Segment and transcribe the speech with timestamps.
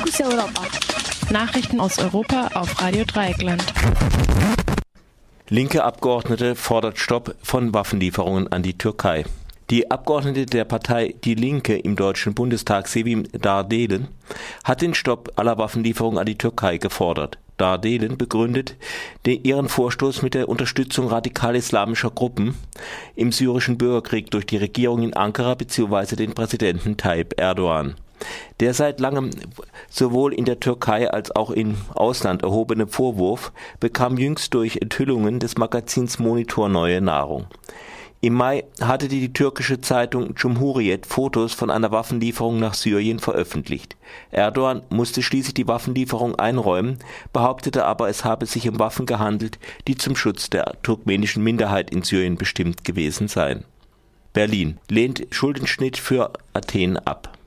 [0.00, 0.62] Fokus Europa.
[1.30, 3.62] Nachrichten aus Europa auf Radio Dreieckland.
[5.50, 9.26] Linke Abgeordnete fordert Stopp von Waffenlieferungen an die Türkei.
[9.68, 14.08] Die Abgeordnete der Partei Die Linke im Deutschen Bundestag, Sevim Dardelen,
[14.64, 17.36] hat den Stopp aller Waffenlieferungen an die Türkei gefordert.
[17.58, 18.76] Dardelen begründet
[19.26, 22.54] ihren Vorstoß mit der Unterstützung radikal-islamischer Gruppen
[23.16, 26.16] im syrischen Bürgerkrieg durch die Regierung in Ankara bzw.
[26.16, 27.96] den Präsidenten Tayyip Erdogan.
[28.60, 29.30] Der seit langem
[29.88, 35.56] sowohl in der Türkei als auch im Ausland erhobene Vorwurf bekam jüngst durch Enthüllungen des
[35.56, 37.46] Magazins Monitor neue Nahrung.
[38.22, 43.96] Im Mai hatte die türkische Zeitung Cumhuriyet Fotos von einer Waffenlieferung nach Syrien veröffentlicht.
[44.30, 46.98] Erdogan musste schließlich die Waffenlieferung einräumen,
[47.32, 49.58] behauptete aber, es habe sich um Waffen gehandelt,
[49.88, 53.64] die zum Schutz der turkmenischen Minderheit in Syrien bestimmt gewesen seien.
[54.34, 57.38] Berlin lehnt Schuldenschnitt für Athen ab.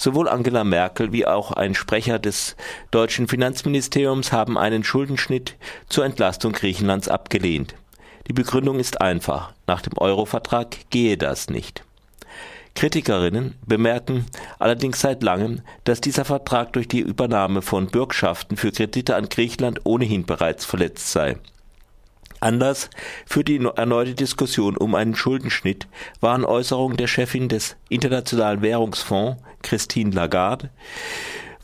[0.00, 2.54] Sowohl Angela Merkel wie auch ein Sprecher des
[2.92, 5.56] deutschen Finanzministeriums haben einen Schuldenschnitt
[5.88, 7.74] zur Entlastung Griechenlands abgelehnt.
[8.28, 9.52] Die Begründung ist einfach.
[9.66, 11.82] Nach dem Euro-Vertrag gehe das nicht.
[12.76, 14.26] Kritikerinnen bemerken
[14.60, 19.80] allerdings seit langem, dass dieser Vertrag durch die Übernahme von Bürgschaften für Kredite an Griechenland
[19.82, 21.38] ohnehin bereits verletzt sei.
[22.40, 22.90] Anders
[23.26, 25.88] für die erneute Diskussion um einen Schuldenschnitt
[26.20, 30.70] waren Äußerungen der Chefin des Internationalen Währungsfonds, Christine Lagarde,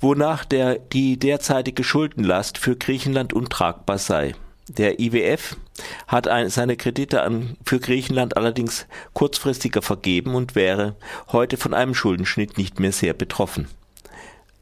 [0.00, 4.34] wonach der, die derzeitige Schuldenlast für Griechenland untragbar sei.
[4.68, 5.56] Der IWF
[6.06, 10.96] hat ein, seine Kredite an, für Griechenland allerdings kurzfristiger vergeben und wäre
[11.32, 13.68] heute von einem Schuldenschnitt nicht mehr sehr betroffen.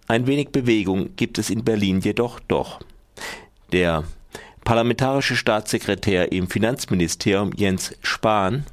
[0.08, 2.80] Ein wenig Bewegung gibt es in Berlin jedoch doch.
[3.70, 4.04] Der
[4.64, 8.64] parlamentarische Staatssekretär im Finanzministerium Jens Spahn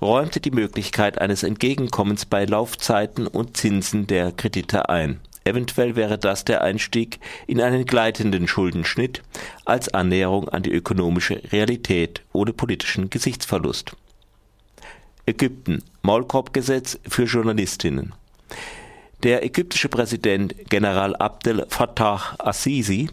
[0.00, 5.20] räumte die Möglichkeit eines Entgegenkommens bei Laufzeiten und Zinsen der Kredite ein.
[5.44, 9.22] Eventuell wäre das der Einstieg in einen gleitenden Schuldenschnitt
[9.64, 13.94] als Annäherung an die ökonomische Realität ohne politischen Gesichtsverlust.
[15.26, 18.14] Ägypten Maulkorbgesetz für Journalistinnen.
[19.22, 23.08] Der ägyptische Präsident General Abdel Fattah Assisi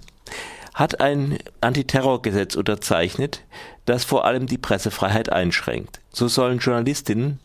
[0.74, 3.44] hat ein Antiterrorgesetz unterzeichnet,
[3.86, 6.00] das vor allem die Pressefreiheit einschränkt.
[6.14, 7.40] So sollen Journalistinnen,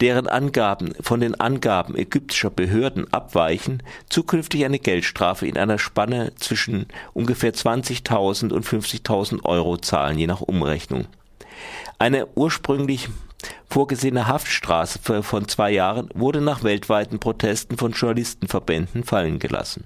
[0.00, 6.86] deren Angaben von den Angaben ägyptischer Behörden abweichen, zukünftig eine Geldstrafe in einer Spanne zwischen
[7.12, 11.06] ungefähr 20.000 und 50.000 Euro zahlen, je nach Umrechnung.
[11.98, 13.08] Eine ursprünglich
[13.68, 19.84] vorgesehene Haftstrafe von zwei Jahren wurde nach weltweiten Protesten von Journalistenverbänden fallen gelassen.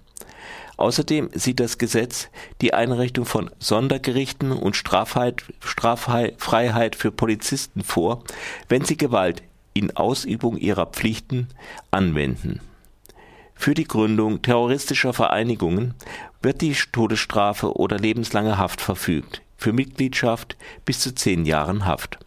[0.77, 2.29] Außerdem sieht das Gesetz
[2.61, 8.25] die Einrichtung von Sondergerichten und Straffreiheit für Polizisten vor,
[8.69, 9.43] wenn sie Gewalt
[9.73, 11.49] in Ausübung ihrer Pflichten
[11.91, 12.61] anwenden.
[13.55, 15.95] Für die Gründung terroristischer Vereinigungen
[16.43, 22.19] wird die Todesstrafe oder lebenslange Haft verfügt, für Mitgliedschaft bis zu zehn Jahren Haft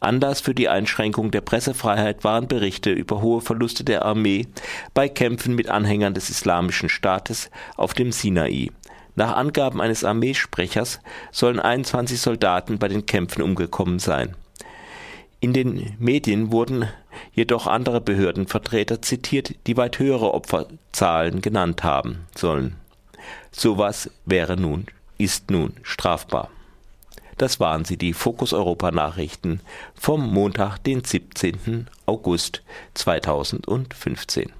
[0.00, 4.46] Anlass für die Einschränkung der Pressefreiheit waren Berichte über hohe Verluste der Armee
[4.94, 8.70] bei Kämpfen mit Anhängern des Islamischen Staates auf dem Sinai.
[9.14, 11.00] Nach Angaben eines Armeesprechers
[11.32, 14.36] sollen 21 Soldaten bei den Kämpfen umgekommen sein.
[15.40, 16.88] In den Medien wurden
[17.32, 22.76] jedoch andere Behördenvertreter zitiert, die weit höhere Opferzahlen genannt haben sollen.
[23.50, 24.86] Sowas wäre nun,
[25.16, 26.50] ist nun strafbar.
[27.38, 29.60] Das waren sie, die Fokus Europa Nachrichten
[29.94, 31.86] vom Montag, den 17.
[32.04, 32.62] August
[32.94, 34.52] 2015.